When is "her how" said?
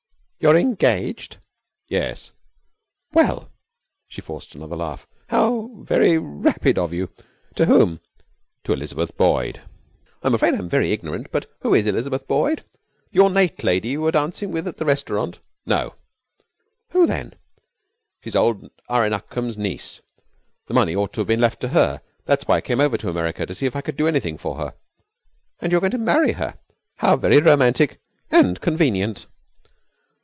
26.31-27.15